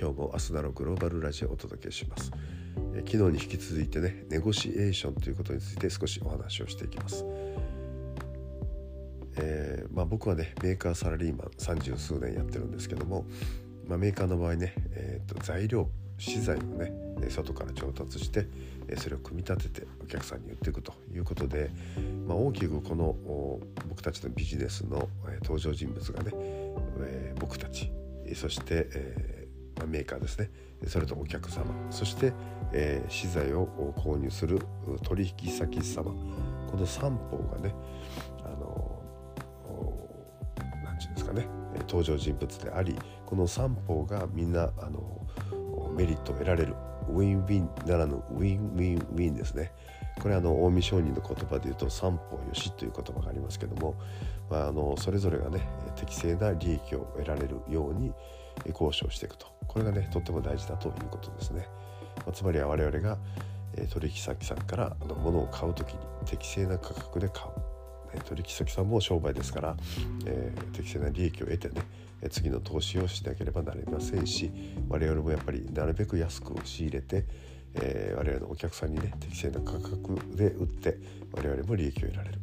[0.00, 2.30] 今日もアスナのグローバルラジオをお届けします、
[2.94, 7.24] え、昨日に引き続いてねネゴシエーションということについて少しお話をしていきます、
[9.38, 13.26] えー、まあ、僕はねメーカーサラリーマン三十数年やってるんですけども、
[13.88, 16.92] まあ、メーカーの場合ね、えーと、材料資材をね
[17.28, 18.46] 外から調達して
[18.98, 21.70] それを組み立ててお客さんに売っていくということで、
[22.24, 23.16] まあ、大きくこの
[23.88, 25.08] 僕たちのビジネスの
[25.42, 27.90] 登場人物がね僕たち
[28.34, 29.37] そして、
[29.86, 30.50] メーカーですね。
[30.86, 31.66] それとお客様。
[31.90, 32.32] そして、
[32.72, 34.60] えー、資材を購入する
[35.04, 36.12] 取引先様。
[36.70, 37.74] この3方がね
[38.44, 39.02] あの
[40.84, 41.46] 何て言うんですかね。
[41.80, 45.26] 登場人物でありこの3方がみんなあの
[45.96, 46.74] メリットを得られる
[47.08, 49.72] ウィンウィンならぬウィンウィンウィンですね。
[50.20, 53.94] これあの近江商人の言葉で言うと三方よしという言葉がありますけども、
[54.50, 58.12] まあ、あのそれぞれがね適正な利益を得られるように
[58.66, 59.46] 交渉していくと。
[59.66, 61.68] これがねとっても大事だということですね、
[62.26, 63.18] ま、つまりは我々が
[63.90, 69.76] 取引先さんから物を買う時に適正な価格で買う、取引先さんも商売ですから、
[70.26, 71.82] えー、適正な利益を得てね
[72.30, 74.50] 次の投資をしなければなりませんし
[74.88, 77.24] 我々もやっぱりなるべく安く仕入れて、
[77.74, 80.98] えー、我々のお客さんにね適正な価格で売って
[81.32, 82.38] 我々も利益を得られる。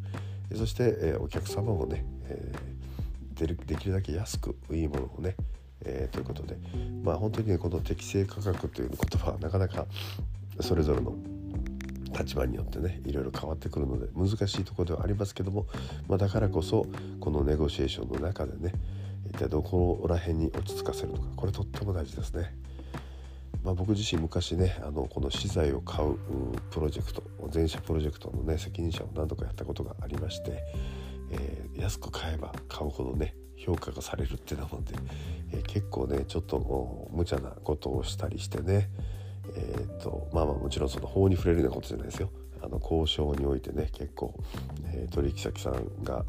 [0.55, 5.35] そして、えー、お客様もね、えー、できるだけ安くいいものをね、
[5.85, 6.57] えー、ということで
[7.03, 9.85] まあ本当にねこの適正価格という言葉はなかなか
[10.61, 11.13] それぞれの
[12.17, 15.67] 立場によってねいろいろ変わってくるので難しいところではありますけども、
[16.07, 16.87] まあ、だからこそ
[17.19, 18.73] このネゴシエーションの中でね
[19.27, 22.55] 一体どこら辺に落ち着かせるのかこれとっても大事ですね。
[23.63, 26.17] まあ、僕自身昔ねあのこの資材を買う
[26.69, 30.63] プロジェクト全社プロジェクトのね責任者を何度かやったことがありまして、
[31.31, 34.93] えー、安く買えば買うほどね評価がされるってなもんで、
[35.53, 38.89] えー、結構ねちょっと無茶なことをしたりしてね
[39.57, 42.29] えー、とまあまあもちろんその法に触れるようなことじゃないですよ。
[42.61, 44.33] あの交渉においてね結構、
[44.91, 46.25] え取引先さんが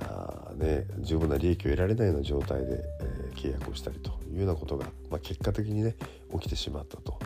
[0.00, 5.94] あね、十分な利益を得られないような状態で、えー、契約をしたりというようなことが、まあ、結果的にね
[6.32, 7.18] 起きてしまったと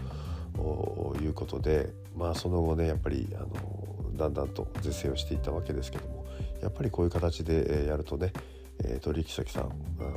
[1.20, 3.48] いうことで、まあ、その後ねやっぱりあの
[4.16, 6.26] だんだんと是正をしていったわけですけども
[6.62, 8.32] やっぱりこういう形で、やるとね、
[8.84, 9.70] え取引先さん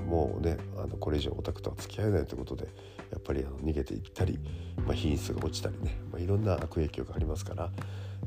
[0.05, 2.65] もうねあのこれ以上オタクとは付き合えないということで
[3.11, 4.39] やっぱりあの逃げていったり、
[4.85, 7.71] まあ、品質が落ちたりね、まあ、いろんな悪影響がありますから、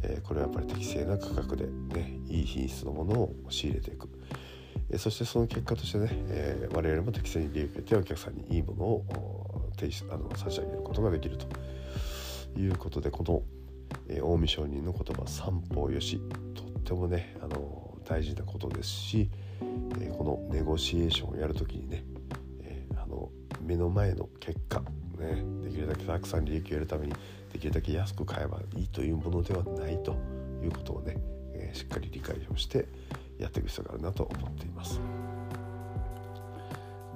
[0.02, 4.08] えー、これはやっぱり適正な価格で、ね、いい品質のものを仕入れていく、
[4.90, 11.46] えー、そしてその結果としてね、えー、我々も適正に利益を得てお客さんにいいものを提出あの差し上げることができると。
[12.56, 13.42] いうことでこの、
[14.08, 16.20] えー、近江商人の言葉三方よし
[16.54, 19.30] とってもねあの大事なことですし、
[20.00, 22.04] え、このネゴシエーションをやるときにね、
[22.62, 23.30] え、あの
[23.60, 24.82] 目の前の結果
[25.18, 27.14] ねできるだけたくさん利益を得るために
[27.52, 30.16] できるだけ安く買えばいいというものではないと
[30.62, 31.16] いうことをね、
[31.54, 32.86] え、しっかり理解をして
[33.38, 35.00] やっていく必要があるなと思っています。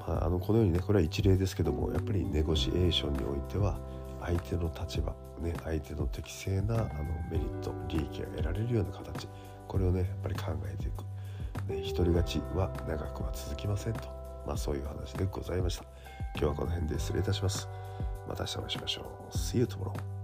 [0.07, 3.79] まあ、あのこのようにねこれは一例ですけどもやっぱりネゴシエーションにおいては
[4.21, 6.87] 相手の立場、ね、相手の適正なあの
[7.31, 9.29] メリット利益が得られるような形
[9.67, 11.05] これをねやっぱり考えていく、
[11.67, 14.09] ね、独り勝ちは長くは続きませんと、
[14.47, 15.85] まあ、そういう話でございました。
[16.35, 17.69] 今日はこの辺で失礼いたします。
[18.29, 19.37] また明日お会いしましょう。
[19.37, 20.16] See you tomorrow